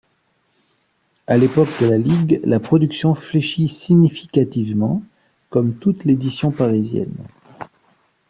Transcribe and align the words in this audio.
À 1.27 1.37
l'époque 1.37 1.69
de 1.79 1.85
la 1.87 1.99
Ligue, 1.99 2.41
la 2.43 2.59
production 2.59 3.13
fléchit 3.13 3.69
significativement, 3.69 5.03
comme 5.51 5.75
toute 5.75 6.05
l'édition 6.05 6.49
parisienne. 6.51 7.13